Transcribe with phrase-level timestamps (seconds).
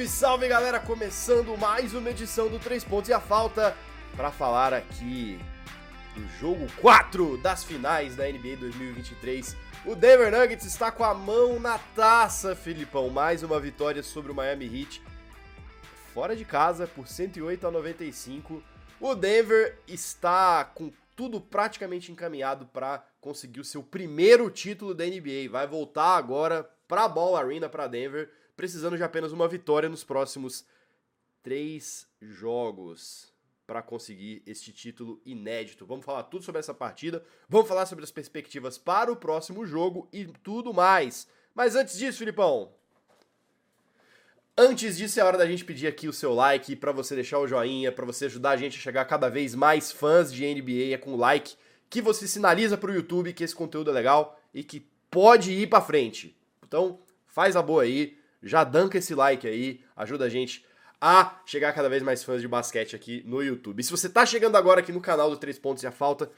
[0.00, 0.78] Salve, salve galera!
[0.78, 3.76] Começando mais uma edição do 3 Pontos e a Falta
[4.16, 5.38] para falar aqui
[6.14, 9.56] do jogo 4 das finais da NBA 2023.
[9.84, 13.10] O Denver Nuggets está com a mão na taça, Filipão.
[13.10, 15.02] Mais uma vitória sobre o Miami Heat.
[16.14, 18.62] Fora de casa por 108 a 95.
[19.00, 25.50] O Denver está com tudo praticamente encaminhado para conseguir o seu primeiro título da NBA.
[25.50, 30.04] Vai voltar agora para a Ball Arena para Denver precisando de apenas uma vitória nos
[30.04, 30.66] próximos
[31.42, 33.32] três jogos
[33.66, 35.86] para conseguir este título inédito.
[35.86, 40.10] Vamos falar tudo sobre essa partida, vamos falar sobre as perspectivas para o próximo jogo
[40.12, 41.26] e tudo mais.
[41.54, 42.70] Mas antes disso, Filipão,
[44.58, 47.48] Antes disso, é hora da gente pedir aqui o seu like, para você deixar o
[47.48, 50.92] joinha, para você ajudar a gente a chegar cada vez mais fãs de NBA.
[50.92, 51.56] É com o like
[51.88, 55.66] que você sinaliza para o YouTube que esse conteúdo é legal e que pode ir
[55.66, 56.36] para frente.
[56.62, 60.64] Então, faz a boa aí, já danca esse like aí, ajuda a gente
[61.00, 63.80] a chegar cada vez mais fãs de basquete aqui no YouTube.
[63.80, 66.30] E se você tá chegando agora aqui no canal do 3 Pontos e a Falta,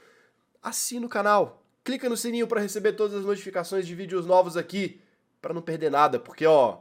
[0.61, 1.61] assina o canal.
[1.83, 5.01] Clica no sininho para receber todas as notificações de vídeos novos aqui,
[5.41, 6.77] para não perder nada, porque ó,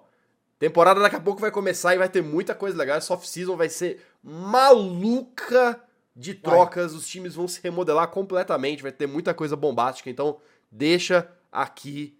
[0.60, 2.96] temporada daqui a pouco vai começar e vai ter muita coisa legal.
[2.96, 5.82] Essa off-season vai ser maluca
[6.14, 7.00] de trocas, vai.
[7.00, 10.38] os times vão se remodelar completamente, vai ter muita coisa bombástica, então
[10.70, 12.16] deixa aqui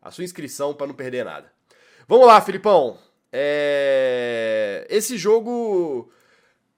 [0.00, 1.52] a sua inscrição para não perder nada.
[2.06, 2.98] Vamos lá, Filipão.
[3.32, 4.86] É...
[4.90, 6.10] Esse jogo.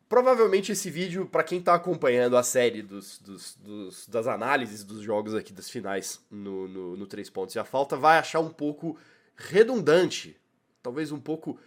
[0.08, 5.00] Provavelmente esse vídeo, para quem tá acompanhando a série dos, dos, dos, das análises dos
[5.02, 8.50] jogos aqui das finais no, no, no 3 pontos e a falta, vai achar um
[8.50, 8.96] pouco
[9.36, 10.36] redundante,
[10.80, 11.58] talvez um pouco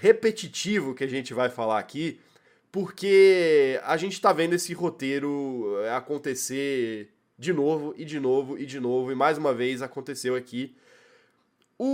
[0.00, 2.18] repetitivo que a gente vai falar aqui,
[2.72, 8.66] porque a gente tá vendo esse roteiro é, acontecer de novo e de novo e
[8.66, 10.74] de novo, e mais uma vez aconteceu aqui
[11.78, 11.84] o,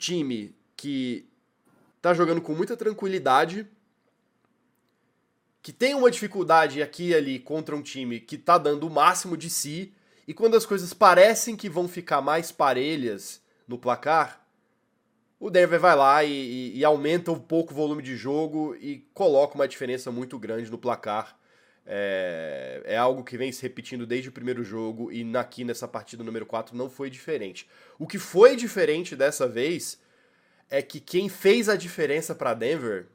[0.00, 1.28] time que
[2.00, 3.68] tá jogando com muita tranquilidade,
[5.62, 9.36] que tem uma dificuldade aqui e ali contra um time que tá dando o máximo
[9.36, 9.92] de si,
[10.26, 14.44] e quando as coisas parecem que vão ficar mais parelhas no placar,
[15.38, 19.06] o Denver vai lá e, e, e aumenta um pouco o volume de jogo e
[19.14, 21.39] coloca uma diferença muito grande no placar
[21.86, 26.22] é, é, algo que vem se repetindo desde o primeiro jogo e aqui nessa partida
[26.22, 27.68] número 4 não foi diferente.
[27.98, 29.98] O que foi diferente dessa vez
[30.68, 33.06] é que quem fez a diferença para Denver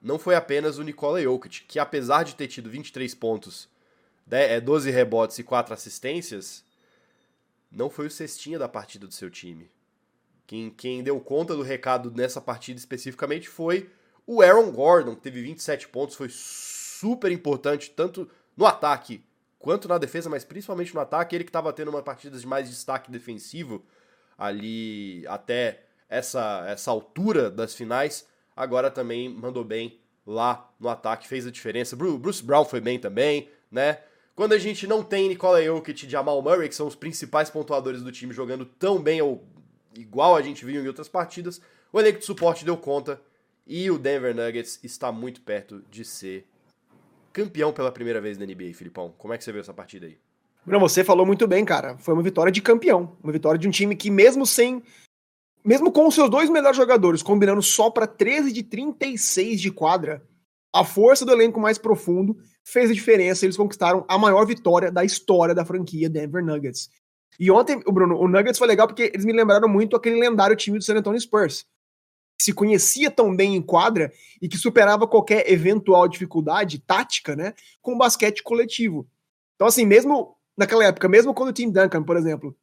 [0.00, 3.68] não foi apenas o Nikola Jokic, que apesar de ter tido 23 pontos,
[4.62, 6.64] 12 é, rebotes e 4 assistências,
[7.70, 9.70] não foi o cestinha da partida do seu time.
[10.46, 13.90] Quem, quem deu conta do recado nessa partida especificamente foi
[14.26, 16.85] o Aaron Gordon, que teve 27 pontos, foi super
[17.32, 19.22] importante, tanto no ataque
[19.58, 21.34] quanto na defesa, mas principalmente no ataque.
[21.34, 23.84] Ele que estava tendo uma partida de mais destaque defensivo
[24.38, 31.46] ali até essa, essa altura das finais, agora também mandou bem lá no ataque, fez
[31.46, 31.96] a diferença.
[31.96, 34.00] Bruce Brown foi bem também, né?
[34.34, 38.02] Quando a gente não tem Nikola Jokic e Jamal Murray, que são os principais pontuadores
[38.02, 39.46] do time, jogando tão bem ou
[39.94, 43.20] igual a gente viu em outras partidas, o elenco de suporte deu conta
[43.66, 46.46] e o Denver Nuggets está muito perto de ser
[47.36, 49.12] campeão pela primeira vez na NBA, Filipão.
[49.18, 50.16] Como é que você viu essa partida aí?
[50.64, 51.98] Bruno, você falou muito bem, cara.
[51.98, 53.14] Foi uma vitória de campeão.
[53.22, 54.82] Uma vitória de um time que, mesmo sem.
[55.62, 60.22] Mesmo com os seus dois melhores jogadores, combinando só para 13 de 36 de quadra,
[60.74, 63.44] a força do elenco mais profundo fez a diferença.
[63.44, 66.88] Eles conquistaram a maior vitória da história da franquia Denver Nuggets.
[67.38, 70.56] E ontem, o Bruno, o Nuggets foi legal porque eles me lembraram muito aquele lendário
[70.56, 71.66] time do San Antonio Spurs
[72.38, 77.96] se conhecia tão bem em quadra e que superava qualquer eventual dificuldade tática, né, com
[77.96, 79.08] basquete coletivo.
[79.54, 82.56] Então, assim, mesmo naquela época, mesmo quando o Tim Duncan, por exemplo,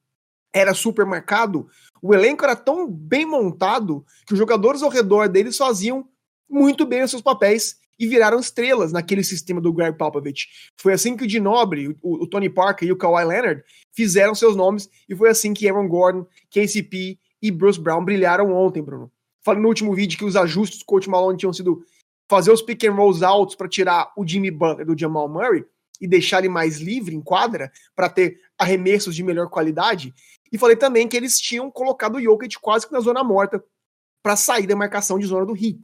[0.53, 1.67] era super marcado,
[2.01, 6.07] o elenco era tão bem montado que os jogadores ao redor deles faziam
[6.47, 10.47] muito bem os seus papéis e viraram estrelas naquele sistema do Greg Popovich.
[10.75, 14.55] Foi assim que o Dinobre, o, o Tony Parker e o Kawhi Leonard fizeram seus
[14.55, 19.11] nomes e foi assim que Aaron Gordon, KCP e Bruce Brown brilharam ontem, Bruno.
[19.43, 21.85] Falei no último vídeo que os ajustes do coach Malone tinham sido
[22.29, 25.65] fazer os pick and rolls altos para tirar o Jimmy Butler do Jamal Murray
[25.99, 30.13] e deixar ele mais livre em quadra para ter arremessos de melhor qualidade.
[30.51, 33.63] E falei também que eles tinham colocado o Jokic quase que na zona morta
[34.21, 35.79] para sair da marcação de zona do Heat.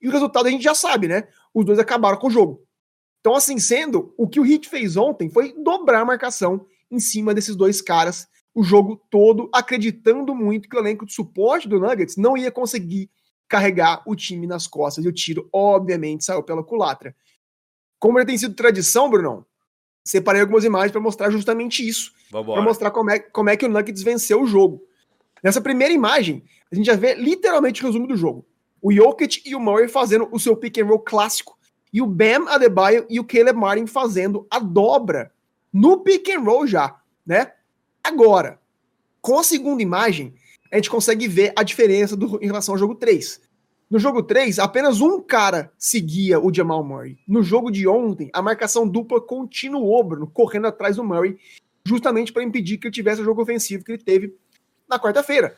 [0.00, 1.28] E o resultado a gente já sabe, né?
[1.52, 2.62] Os dois acabaram com o jogo.
[3.20, 7.34] Então, assim sendo, o que o Heat fez ontem foi dobrar a marcação em cima
[7.34, 12.16] desses dois caras o jogo todo, acreditando muito que o elenco de suporte do Nuggets
[12.16, 13.10] não ia conseguir
[13.46, 15.04] carregar o time nas costas.
[15.04, 17.14] E o tiro, obviamente, saiu pela culatra.
[17.98, 19.44] Como já tem sido tradição, Brunão,
[20.02, 22.14] separei algumas imagens para mostrar justamente isso.
[22.30, 24.82] Para mostrar como é, como é que o Nuggets venceu o jogo.
[25.42, 26.42] Nessa primeira imagem,
[26.72, 28.46] a gente já vê literalmente o resumo do jogo.
[28.80, 31.58] O Jokic e o Murray fazendo o seu pick and roll clássico.
[31.92, 35.30] E o Bam Adebayo e o Caleb Martin fazendo a dobra
[35.70, 37.52] no pick and roll já, né?
[38.06, 38.60] Agora,
[39.20, 40.32] com a segunda imagem,
[40.70, 43.40] a gente consegue ver a diferença do, em relação ao jogo 3.
[43.90, 47.18] No jogo 3, apenas um cara seguia o Jamal Murray.
[47.26, 51.36] No jogo de ontem, a marcação dupla continuou, Bruno, correndo atrás do Murray,
[51.84, 54.36] justamente para impedir que ele tivesse o jogo ofensivo que ele teve
[54.88, 55.56] na quarta-feira.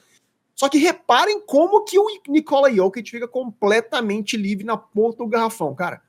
[0.55, 5.75] Só que reparem como que o Nikola Jokic fica completamente livre na ponta do garrafão,
[5.75, 6.01] cara.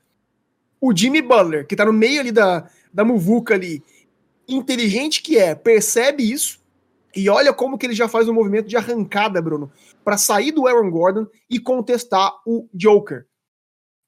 [0.80, 3.82] O Jimmy Butler, que tá no meio ali da, da muvuca ali,
[4.56, 6.60] inteligente que é, percebe isso
[7.14, 9.70] e olha como que ele já faz um movimento de arrancada, Bruno,
[10.04, 13.26] para sair do Aaron Gordon e contestar o Joker.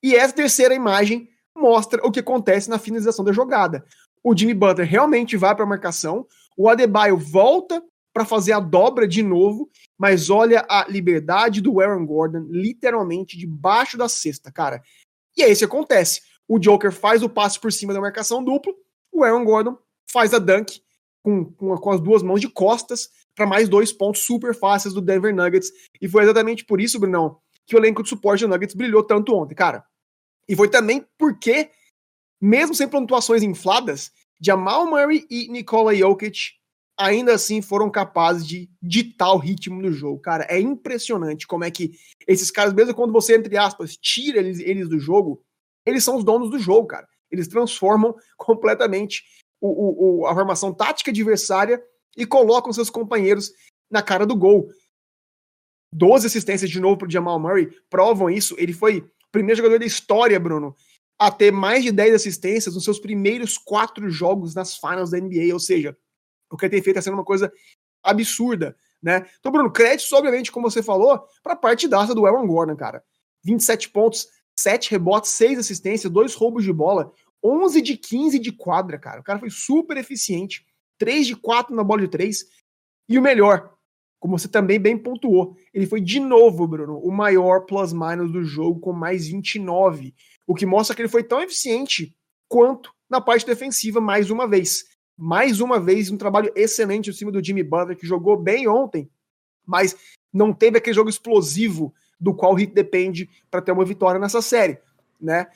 [0.02, 3.84] E essa terceira imagem mostra o que acontece na finalização da jogada.
[4.22, 9.08] O Jimmy Butler realmente vai para a marcação, o Adebayo volta para fazer a dobra
[9.08, 14.82] de novo, mas olha a liberdade do Aaron Gordon literalmente debaixo da cesta, cara.
[15.36, 16.20] E é isso que acontece.
[16.46, 18.72] O Joker faz o passe por cima da marcação dupla,
[19.10, 19.78] o Aaron Gordon
[20.10, 20.81] faz a dunk
[21.22, 25.00] com, com, com as duas mãos de costas para mais dois pontos super fáceis do
[25.00, 25.70] Denver Nuggets.
[26.00, 29.34] E foi exatamente por isso, Brunão, que o elenco de suporte do Nuggets brilhou tanto
[29.34, 29.84] ontem, cara.
[30.49, 31.70] E foi também porque,
[32.40, 34.10] mesmo sem pontuações infladas,
[34.40, 36.60] Jamal Murray e Nikola Jokic
[36.99, 40.20] ainda assim foram capazes de ditar o ritmo no jogo.
[40.20, 41.93] Cara, é impressionante como é que
[42.26, 45.43] esses caras, mesmo quando você, entre aspas, tira eles, eles do jogo,
[45.87, 47.08] eles são os donos do jogo, cara.
[47.31, 49.22] Eles transformam completamente
[49.69, 51.82] o, o, a formação tática adversária
[52.17, 53.53] e colocam seus companheiros
[53.91, 54.69] na cara do gol.
[55.93, 58.56] 12 assistências de novo para Jamal Murray provam isso.
[58.59, 60.75] Ele foi o primeiro jogador da história, Bruno,
[61.19, 65.53] a ter mais de 10 assistências nos seus primeiros quatro jogos nas finals da NBA.
[65.53, 65.97] Ou seja,
[66.50, 67.53] o que ele tem feito está sendo uma coisa
[68.03, 69.26] absurda, né?
[69.38, 73.05] Então, Bruno, créditos, obviamente, como você falou, para a partidaça do Aaron Gordon, cara.
[73.44, 74.26] 27 pontos,
[74.59, 79.20] 7 rebotes, 6 assistências, 2 roubos de bola, 11 de 15 de quadra, cara.
[79.20, 80.64] O cara foi super eficiente.
[80.98, 82.44] 3 de 4 na bola de 3.
[83.08, 83.74] E o melhor,
[84.20, 88.80] como você também bem pontuou, ele foi de novo, Bruno, o maior plus-minus do jogo
[88.80, 90.14] com mais 29.
[90.46, 92.14] O que mostra que ele foi tão eficiente
[92.48, 94.84] quanto na parte defensiva mais uma vez.
[95.18, 99.10] Mais uma vez, um trabalho excelente em cima do Jimmy Butler, que jogou bem ontem,
[99.66, 99.96] mas
[100.32, 104.40] não teve aquele jogo explosivo do qual o Heat depende para ter uma vitória nessa
[104.40, 104.78] série,
[105.20, 105.48] né?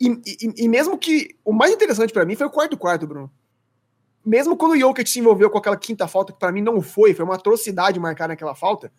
[0.00, 1.36] E, e, e mesmo que.
[1.44, 3.30] O mais interessante para mim foi o quarto-quarto, Bruno.
[4.24, 7.14] Mesmo quando o Jokic se envolveu com aquela quinta falta, que para mim não foi,
[7.14, 8.92] foi uma atrocidade marcar naquela falta,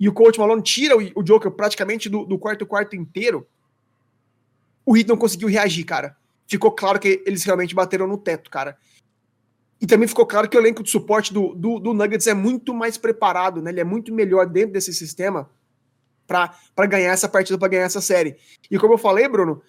[0.00, 3.46] e o coach Malone tira o, o Joker praticamente do, do quarto-quarto inteiro,
[4.86, 6.16] o Heat não conseguiu reagir, cara.
[6.46, 8.78] Ficou claro que eles realmente bateram no teto, cara.
[9.80, 12.72] E também ficou claro que o elenco de suporte do, do, do Nuggets é muito
[12.72, 13.70] mais preparado, né?
[13.70, 15.50] Ele é muito melhor dentro desse sistema
[16.26, 18.36] para ganhar essa partida, para ganhar essa série.
[18.70, 19.62] E como eu falei, Bruno,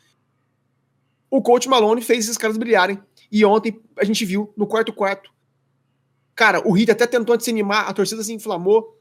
[1.30, 3.00] o coach Malone fez esses caras brilharem.
[3.31, 5.31] E ontem a gente viu no quarto quarto.
[6.36, 8.98] Cara, o Heat até tentou se animar, a torcida se inflamou.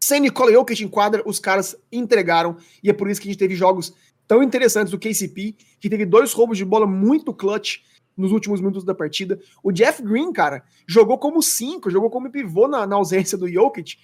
[0.00, 2.56] Sem Nikola Jokic em quadra, os caras entregaram.
[2.82, 3.94] E é por isso que a gente teve jogos
[4.26, 7.78] tão interessantes do KCP, que teve dois roubos de bola muito clutch
[8.16, 9.40] nos últimos minutos da partida.
[9.62, 13.96] O Jeff Green, cara, jogou como cinco, jogou como pivô na, na ausência do Jokic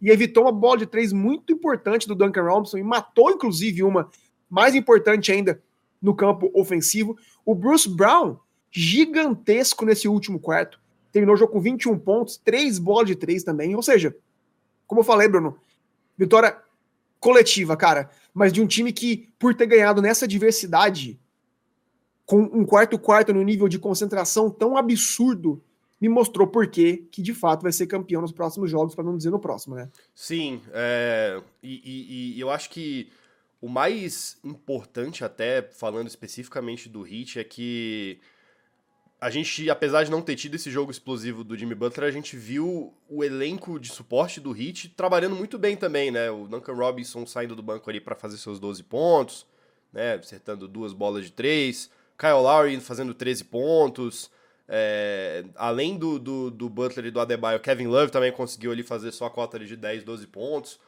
[0.00, 4.10] e evitou uma bola de três muito importante do Duncan Robinson e matou, inclusive, uma
[4.48, 5.60] mais importante ainda
[6.06, 7.18] no campo ofensivo.
[7.44, 8.38] O Bruce Brown,
[8.70, 13.74] gigantesco nesse último quarto, terminou o jogo com 21 pontos, três bolas de três também.
[13.74, 14.16] Ou seja,
[14.86, 15.58] como eu falei, Bruno,
[16.16, 16.56] vitória
[17.18, 21.18] coletiva, cara, mas de um time que, por ter ganhado nessa diversidade,
[22.24, 25.60] com um quarto-quarto no nível de concentração tão absurdo,
[26.00, 29.30] me mostrou por que de fato vai ser campeão nos próximos jogos, para não dizer
[29.30, 29.88] no próximo, né?
[30.14, 33.10] Sim, é, e, e, e, eu acho que
[33.60, 38.20] o mais importante, até falando especificamente do Heat, é que
[39.20, 42.36] a gente, apesar de não ter tido esse jogo explosivo do Jimmy Butler, a gente
[42.36, 46.30] viu o elenco de suporte do Heat trabalhando muito bem também, né?
[46.30, 49.46] O Duncan Robinson saindo do banco ali para fazer seus 12 pontos,
[49.92, 50.14] né?
[50.14, 51.90] Acertando duas bolas de três.
[52.18, 54.30] Kyle Lowry fazendo 13 pontos.
[54.68, 59.12] É, além do, do, do, Butler e do Adebayo, Kevin Love também conseguiu ali fazer
[59.12, 60.78] sua cota de 10, 12 pontos.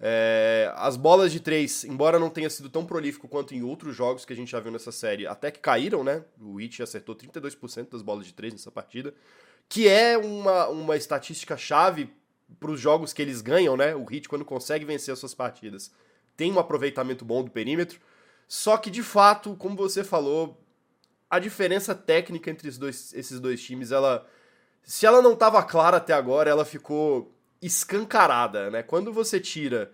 [0.00, 4.24] É, as bolas de três, embora não tenha sido tão prolífico quanto em outros jogos
[4.24, 6.24] que a gente já viu nessa série, até que caíram, né?
[6.40, 9.12] O Heat acertou 32% das bolas de três nessa partida,
[9.68, 12.12] que é uma, uma estatística chave
[12.60, 13.94] para os jogos que eles ganham, né?
[13.94, 15.90] O Heat, quando consegue vencer as suas partidas,
[16.36, 18.00] tem um aproveitamento bom do perímetro.
[18.46, 20.58] Só que, de fato, como você falou,
[21.28, 24.26] a diferença técnica entre dois, esses dois times, ela.
[24.82, 28.82] Se ela não estava clara até agora, ela ficou escancarada, né?
[28.82, 29.92] Quando você tira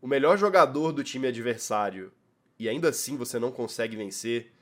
[0.00, 2.12] o melhor jogador do time adversário
[2.58, 4.52] e ainda assim você não consegue vencer,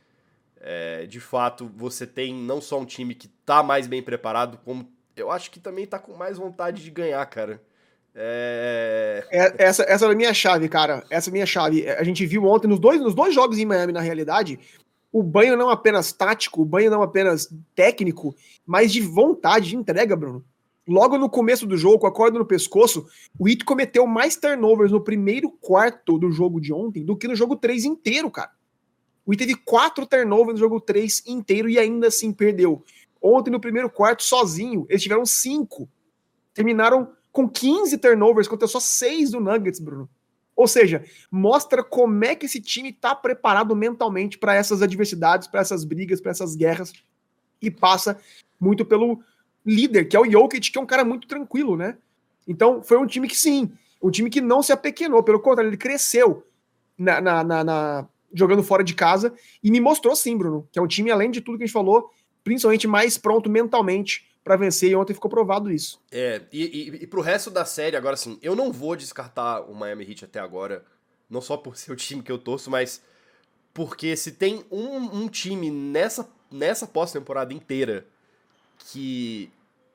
[0.61, 4.91] é, de fato você tem não só um time que tá mais bem preparado, como
[5.17, 7.63] eu acho que também tá com mais vontade de ganhar, cara.
[8.15, 9.25] É...
[9.31, 11.05] é essa, essa é a minha chave, cara.
[11.11, 11.89] Essa é a minha chave.
[11.89, 14.59] A gente viu ontem nos dois, nos dois jogos em Miami, na realidade,
[15.13, 18.35] o banho não apenas tático, o banho não apenas técnico,
[18.67, 20.45] mas de vontade, de entrega, Bruno.
[20.91, 23.07] Logo no começo do jogo, com a corda no pescoço,
[23.39, 27.37] o Heat cometeu mais turnovers no primeiro quarto do jogo de ontem do que no
[27.37, 28.51] jogo 3 inteiro, cara.
[29.25, 32.85] O Heat teve quatro turnovers no jogo 3 inteiro e ainda assim perdeu.
[33.23, 35.89] Ontem, no primeiro quarto, sozinho, eles tiveram cinco.
[36.53, 40.11] Terminaram com 15 turnovers contra só seis do Nuggets, Bruno.
[40.57, 45.61] Ou seja, mostra como é que esse time está preparado mentalmente para essas adversidades, para
[45.61, 46.93] essas brigas, para essas guerras.
[47.63, 48.19] E passa
[48.59, 49.23] muito pelo
[49.65, 51.97] líder, que é o Jokic, que é um cara muito tranquilo, né?
[52.47, 53.71] Então, foi um time que sim,
[54.03, 56.47] um time que não se apequenou, pelo contrário, ele cresceu
[56.97, 60.83] na, na, na, na jogando fora de casa e me mostrou sim, Bruno, que é
[60.83, 62.11] um time, além de tudo que a gente falou,
[62.43, 66.01] principalmente mais pronto mentalmente para vencer, e ontem ficou provado isso.
[66.11, 69.75] É, e, e, e pro resto da série, agora assim, eu não vou descartar o
[69.75, 70.85] Miami Heat até agora,
[71.29, 73.03] não só por ser o time que eu torço, mas
[73.75, 78.07] porque se tem um, um time nessa, nessa pós-temporada inteira
[78.87, 79.51] que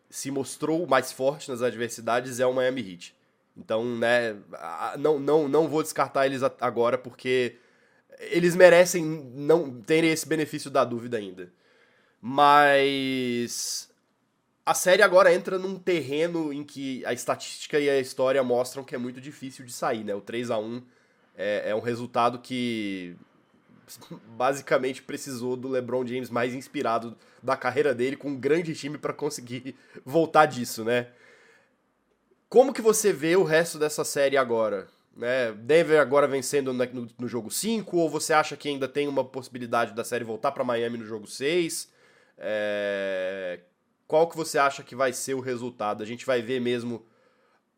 [0.10, 3.16] se mostrou mais forte nas adversidades é o Miami Heat.
[3.58, 4.36] Então, né,
[4.98, 7.56] não, não, não vou descartar eles agora porque
[8.20, 11.52] eles merecem não terem esse benefício da dúvida ainda.
[12.22, 13.90] Mas
[14.66, 18.96] a série agora entra num terreno em que a estatística e a história mostram que
[18.96, 20.16] é muito difícil de sair, né?
[20.16, 20.82] O 3 a 1
[21.38, 23.16] é, é um resultado que
[24.38, 29.14] basicamente precisou do LeBron James mais inspirado da carreira dele com um grande time para
[29.14, 29.76] conseguir
[30.06, 31.08] voltar disso, né?
[32.50, 34.88] Como que você vê o resto dessa série agora?
[35.16, 35.52] Né?
[35.54, 39.94] Denver agora vencendo no, no jogo 5 ou você acha que ainda tem uma possibilidade
[39.94, 41.90] da série voltar para Miami no jogo 6?
[42.38, 43.60] É
[44.08, 46.04] qual que você acha que vai ser o resultado?
[46.04, 47.06] A gente vai ver mesmo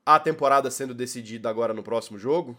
[0.06, 2.58] a temporada sendo decidida agora no próximo jogo?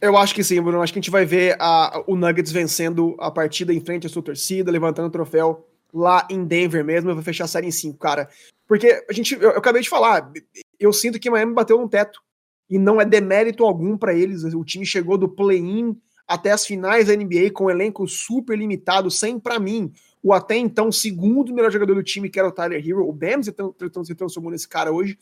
[0.00, 0.82] Eu acho que sim, Bruno.
[0.82, 4.10] Acho que a gente vai ver a, o Nuggets vencendo a partida em frente à
[4.10, 7.10] sua torcida, levantando o troféu lá em Denver mesmo.
[7.10, 8.28] Eu vou fechar a série em 5, cara.
[8.66, 10.30] Porque a gente, eu, eu, acabei de falar,
[10.78, 12.20] eu sinto que Miami bateu no teto.
[12.68, 14.42] E não é demérito algum para eles.
[14.42, 19.08] O time chegou do play-in até as finais da NBA com um elenco super limitado,
[19.10, 22.84] sem, para mim, o até então segundo melhor jogador do time, que era o Tyler
[22.84, 23.08] Hero.
[23.08, 25.16] O Bam se transformou nesse cara hoje.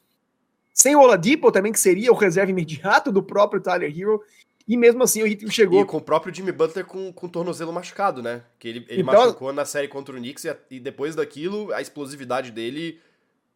[0.72, 4.22] Sem o Oladipo também, que seria o reserva imediato do próprio Tyler Hero.
[4.66, 5.82] E mesmo assim o Heat chegou.
[5.82, 8.42] E com o próprio Jimmy Butler com, com o tornozelo machucado, né?
[8.58, 11.82] Que ele, ele então, machucou na série contra o Knicks e, e depois daquilo a
[11.82, 12.98] explosividade dele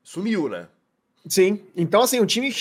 [0.03, 0.69] sumiu, né?
[1.27, 2.55] Sim, então assim, o time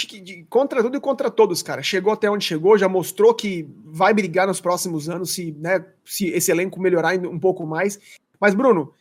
[0.50, 1.84] contra tudo e contra todos, cara.
[1.84, 6.28] Chegou até onde chegou, já mostrou que vai brigar nos próximos anos se, né, se
[6.30, 8.00] esse elenco melhorar um pouco mais.
[8.40, 8.94] Mas, Bruno,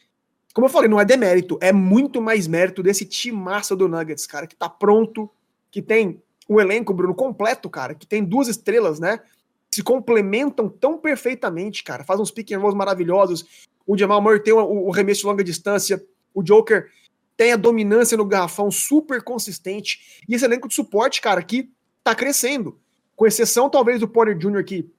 [0.54, 4.26] como eu falei, não é demérito, é muito mais mérito desse time massa do Nuggets,
[4.26, 5.28] cara, que tá pronto,
[5.70, 9.20] que tem um elenco, Bruno, completo, cara, que tem duas estrelas, né?
[9.76, 12.02] Se complementam tão perfeitamente, cara.
[12.02, 13.66] Faz uns pick and rolls maravilhosos.
[13.86, 16.02] O Jamal Murray tem o, remesso de longa distância.
[16.32, 16.90] O Joker
[17.36, 20.22] tem a dominância no garrafão super consistente.
[20.26, 21.70] E esse elenco de suporte, cara, que
[22.02, 22.80] tá crescendo.
[23.14, 24.90] Com exceção, talvez, do Porter Jr., que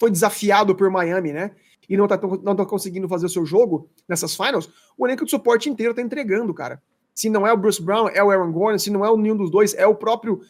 [0.00, 1.52] foi desafiado por Miami, né?
[1.88, 5.30] e não tá, não tá conseguindo fazer o seu jogo nessas finals, o elenco de
[5.30, 6.82] suporte inteiro tá entregando, cara.
[7.14, 9.48] Se não é o Bruce Brown, é o Aaron Gordon, se não é nenhum dos
[9.48, 10.40] dois, é o próprio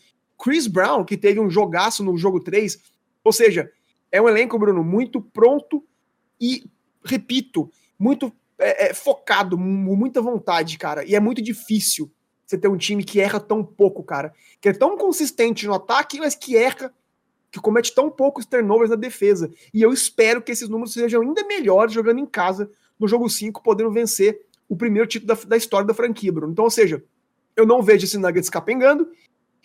[0.42, 2.95] Chris Brown, que teve um jogaço no jogo 3.
[3.26, 3.68] Ou seja,
[4.12, 5.84] é um elenco, Bruno, muito pronto
[6.40, 6.64] e,
[7.04, 7.68] repito,
[7.98, 11.04] muito é, é, focado, muita vontade, cara.
[11.04, 12.08] E é muito difícil
[12.46, 14.32] você ter um time que erra tão pouco, cara.
[14.60, 16.94] Que é tão consistente no ataque, mas que erra
[17.50, 19.50] que comete tão poucos turnovers na defesa.
[19.74, 23.60] E eu espero que esses números sejam ainda melhores jogando em casa no jogo 5,
[23.60, 26.52] podendo vencer o primeiro título da, da história da franquia, Bruno.
[26.52, 27.02] Então, ou seja,
[27.56, 29.10] eu não vejo esse Nuggets capengando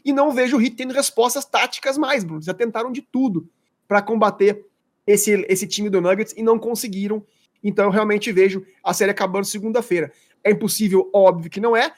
[0.03, 2.41] e não vejo o Heat tendo respostas táticas mais, Bruno.
[2.41, 3.47] Já tentaram de tudo
[3.87, 4.65] para combater
[5.05, 7.23] esse, esse time do Nuggets e não conseguiram.
[7.63, 10.11] Então, eu realmente vejo a série acabando segunda-feira.
[10.43, 11.93] É impossível, óbvio que não é.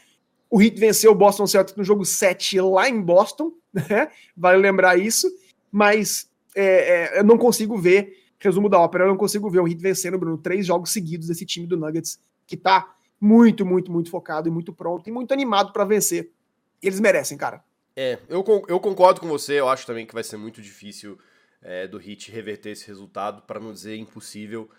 [0.49, 4.09] O Heat venceu o Boston Celtics no jogo 7 lá em Boston, né?
[4.35, 5.27] Vale lembrar isso
[5.73, 9.67] mas é, é, eu não consigo ver, resumo da ópera, eu não consigo ver o
[9.67, 14.11] Heat vencendo, Bruno, três jogos seguidos desse time do Nuggets, que tá muito, muito, muito
[14.11, 16.29] focado e muito pronto e muito animado para vencer.
[16.79, 17.63] Eles merecem, cara.
[17.95, 21.17] É, eu, eu concordo com você, eu acho também que vai ser muito difícil
[21.61, 24.69] é, do Heat reverter esse resultado, para não dizer impossível,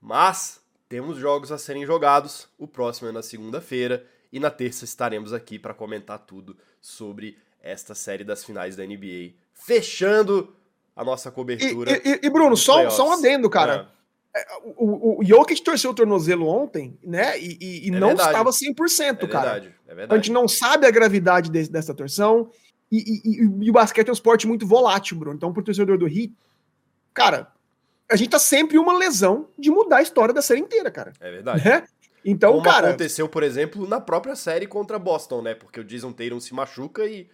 [0.00, 5.32] mas temos jogos a serem jogados, o próximo é na segunda-feira, e na terça estaremos
[5.32, 10.54] aqui para comentar tudo sobre esta série das finais da NBA, fechando
[10.96, 11.92] a nossa cobertura.
[11.92, 13.90] E, e, e Bruno, só, só um adendo, cara.
[14.34, 14.40] É.
[14.40, 17.38] é o, o, o Jokic torceu o tornozelo ontem, né?
[17.38, 18.30] E, e, e é não verdade.
[18.30, 19.52] estava 100%, é cara.
[19.52, 20.06] Verdade, é.
[20.08, 22.50] A gente não sabe a gravidade de, dessa torção.
[22.90, 25.36] E, e, o basquete é um esporte muito volátil, Bruno.
[25.36, 26.32] Então, pro torcedor do Heat,
[27.14, 27.50] cara,
[28.10, 31.12] a gente tá sempre uma lesão de mudar a história da série inteira, cara.
[31.18, 31.64] É verdade.
[31.64, 31.84] Né?
[32.24, 32.88] Então, Como cara.
[32.88, 35.54] aconteceu, por exemplo, na própria série contra Boston, né?
[35.54, 37.28] Porque o Jason Tatum se machuca e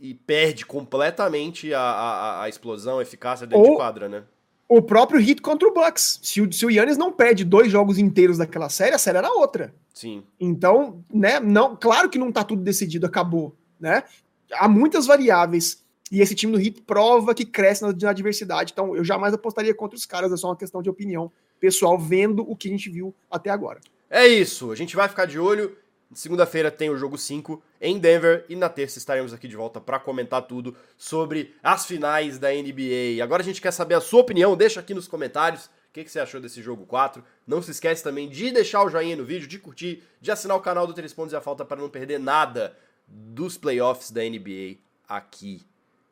[0.00, 4.22] e perde completamente a, a, a explosão, a eficácia dentro Ou de quadra, né?
[4.68, 6.20] O próprio hit contra o Bucks.
[6.22, 9.32] Se o, se o Yannis não perde dois jogos inteiros daquela série, a série era
[9.32, 9.74] outra.
[9.94, 10.22] Sim.
[10.38, 14.04] Então, né, não, claro que não tá tudo decidido, acabou, né?
[14.52, 18.72] Há muitas variáveis e esse time do Hit prova que cresce na, na adversidade.
[18.72, 22.48] Então, eu jamais apostaria contra os caras, é só uma questão de opinião pessoal, vendo
[22.48, 23.80] o que a gente viu até agora.
[24.10, 25.76] É isso, a gente vai ficar de olho
[26.14, 29.98] Segunda-feira tem o jogo 5 em Denver e na terça estaremos aqui de volta para
[29.98, 33.22] comentar tudo sobre as finais da NBA.
[33.22, 36.10] Agora a gente quer saber a sua opinião, deixa aqui nos comentários o que, que
[36.10, 37.22] você achou desse jogo 4.
[37.46, 40.60] Não se esquece também de deixar o joinha no vídeo, de curtir, de assinar o
[40.60, 42.74] canal do Três Pontos e a Falta para não perder nada
[43.06, 45.62] dos playoffs da NBA aqui.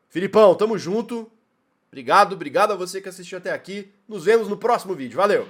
[0.08, 1.30] Filipão, tamo junto.
[1.88, 3.90] Obrigado, obrigado a você que assistiu até aqui.
[4.06, 5.16] Nos vemos no próximo vídeo.
[5.16, 5.46] Valeu!